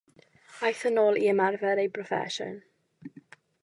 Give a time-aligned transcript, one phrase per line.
[0.69, 2.61] Aeth yn ôl i ymarfer ei broffesiwn.